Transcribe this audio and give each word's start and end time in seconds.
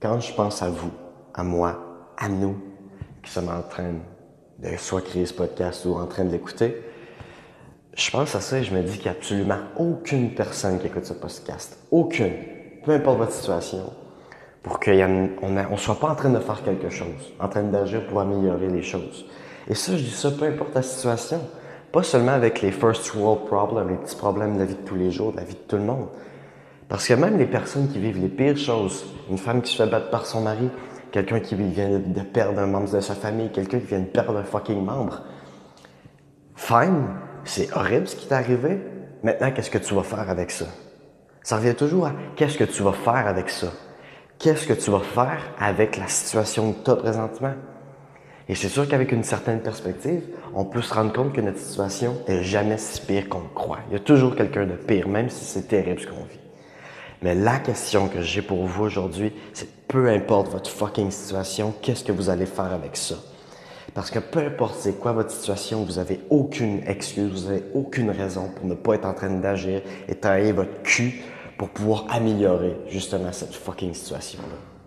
quand 0.00 0.18
je 0.20 0.32
pense 0.32 0.62
à 0.62 0.70
vous, 0.70 0.90
à 1.34 1.42
moi, 1.42 1.78
à 2.16 2.28
nous, 2.28 2.56
qui 3.22 3.30
sommes 3.30 3.48
en 3.48 3.62
train 3.62 3.92
de 4.58 4.76
soit 4.76 5.02
créer 5.02 5.26
ce 5.26 5.34
podcast 5.34 5.84
ou 5.84 5.94
en 5.94 6.06
train 6.06 6.24
de 6.24 6.30
l'écouter, 6.30 6.82
je 7.94 8.10
pense 8.10 8.34
à 8.34 8.40
ça 8.40 8.58
et 8.58 8.62
je 8.62 8.74
me 8.74 8.82
dis 8.82 8.94
qu'il 8.94 9.02
n'y 9.02 9.08
a 9.08 9.12
absolument 9.12 9.58
aucune 9.76 10.34
personne 10.34 10.78
qui 10.78 10.86
écoute 10.86 11.04
ce 11.04 11.12
podcast. 11.12 11.78
Aucune. 11.90 12.32
Peu 12.84 12.92
importe 12.92 13.18
votre 13.18 13.32
situation. 13.32 13.92
Pour 14.62 14.78
qu'on 14.78 14.92
ne 14.92 15.76
soit 15.76 15.98
pas 15.98 16.10
en 16.10 16.14
train 16.14 16.30
de 16.30 16.38
faire 16.38 16.62
quelque 16.62 16.90
chose, 16.90 17.32
en 17.38 17.48
train 17.48 17.62
d'agir 17.62 18.06
pour 18.06 18.20
améliorer 18.20 18.68
les 18.68 18.82
choses. 18.82 19.26
Et 19.68 19.74
ça, 19.74 19.96
je 19.96 20.02
dis 20.02 20.10
ça, 20.10 20.30
peu 20.30 20.46
importe 20.46 20.74
la 20.74 20.82
situation. 20.82 21.40
Pas 21.92 22.02
seulement 22.02 22.32
avec 22.32 22.62
les 22.62 22.70
first 22.70 23.14
world 23.14 23.46
problems, 23.46 23.88
les 23.88 23.96
petits 23.96 24.16
problèmes 24.16 24.54
de 24.54 24.60
la 24.60 24.64
vie 24.66 24.74
de 24.74 24.86
tous 24.86 24.94
les 24.94 25.10
jours, 25.10 25.32
de 25.32 25.38
la 25.38 25.44
vie 25.44 25.54
de 25.54 25.60
tout 25.66 25.76
le 25.76 25.82
monde. 25.82 26.08
Parce 26.90 27.06
que 27.06 27.14
même 27.14 27.38
les 27.38 27.46
personnes 27.46 27.88
qui 27.88 28.00
vivent 28.00 28.20
les 28.20 28.28
pires 28.28 28.56
choses, 28.56 29.06
une 29.30 29.38
femme 29.38 29.62
qui 29.62 29.70
se 29.70 29.80
fait 29.80 29.88
battre 29.88 30.10
par 30.10 30.26
son 30.26 30.40
mari, 30.40 30.68
quelqu'un 31.12 31.38
qui 31.38 31.54
vient 31.54 32.00
de 32.00 32.20
perdre 32.22 32.58
un 32.58 32.66
membre 32.66 32.92
de 32.92 33.00
sa 33.00 33.14
famille, 33.14 33.48
quelqu'un 33.52 33.78
qui 33.78 33.86
vient 33.86 34.00
de 34.00 34.06
perdre 34.06 34.36
un 34.36 34.42
fucking 34.42 34.84
membre. 34.84 35.22
Fine, 36.56 37.06
c'est 37.44 37.72
horrible 37.76 38.08
ce 38.08 38.16
qui 38.16 38.26
t'est 38.26 38.34
arrivé. 38.34 38.80
Maintenant, 39.22 39.52
qu'est-ce 39.52 39.70
que 39.70 39.78
tu 39.78 39.94
vas 39.94 40.02
faire 40.02 40.28
avec 40.28 40.50
ça? 40.50 40.64
Ça 41.44 41.58
revient 41.58 41.76
toujours 41.76 42.06
à 42.06 42.12
qu'est-ce 42.34 42.58
que 42.58 42.64
tu 42.64 42.82
vas 42.82 42.92
faire 42.92 43.28
avec 43.28 43.50
ça? 43.50 43.68
Qu'est-ce 44.40 44.66
que 44.66 44.72
tu 44.72 44.90
vas 44.90 44.98
faire 44.98 45.38
avec 45.60 45.96
la 45.96 46.08
situation 46.08 46.72
que 46.72 46.84
tu 46.84 46.90
as 46.90 46.96
présentement? 46.96 47.54
Et 48.48 48.56
c'est 48.56 48.68
sûr 48.68 48.88
qu'avec 48.88 49.12
une 49.12 49.22
certaine 49.22 49.60
perspective, 49.60 50.24
on 50.54 50.64
peut 50.64 50.82
se 50.82 50.92
rendre 50.92 51.12
compte 51.12 51.32
que 51.32 51.40
notre 51.40 51.58
situation 51.58 52.16
est 52.26 52.42
jamais 52.42 52.78
si 52.78 53.00
pire 53.00 53.28
qu'on 53.28 53.42
le 53.42 53.54
croit. 53.54 53.78
Il 53.90 53.92
y 53.92 53.96
a 53.96 54.00
toujours 54.00 54.34
quelqu'un 54.34 54.66
de 54.66 54.74
pire, 54.74 55.06
même 55.06 55.30
si 55.30 55.44
c'est 55.44 55.68
terrible 55.68 56.00
ce 56.00 56.08
qu'on 56.08 56.24
vit. 56.24 56.39
Mais 57.22 57.34
la 57.34 57.58
question 57.58 58.08
que 58.08 58.22
j'ai 58.22 58.42
pour 58.42 58.64
vous 58.64 58.84
aujourd'hui, 58.84 59.32
c'est 59.52 59.68
peu 59.86 60.08
importe 60.08 60.50
votre 60.50 60.70
fucking 60.70 61.10
situation, 61.10 61.74
qu'est-ce 61.82 62.04
que 62.04 62.12
vous 62.12 62.30
allez 62.30 62.46
faire 62.46 62.72
avec 62.72 62.96
ça? 62.96 63.16
Parce 63.92 64.10
que 64.10 64.18
peu 64.18 64.38
importe 64.38 64.76
c'est 64.78 64.98
quoi 64.98 65.12
votre 65.12 65.30
situation, 65.30 65.84
vous 65.84 65.98
avez 65.98 66.20
aucune 66.30 66.82
excuse, 66.86 67.30
vous 67.32 67.50
avez 67.50 67.64
aucune 67.74 68.10
raison 68.10 68.48
pour 68.54 68.66
ne 68.66 68.74
pas 68.74 68.94
être 68.94 69.04
en 69.04 69.14
train 69.14 69.30
d'agir 69.30 69.82
et 70.08 70.14
tailler 70.14 70.52
votre 70.52 70.82
cul 70.82 71.22
pour 71.58 71.68
pouvoir 71.68 72.06
améliorer 72.08 72.76
justement 72.88 73.32
cette 73.32 73.54
fucking 73.54 73.92
situation-là. 73.92 74.79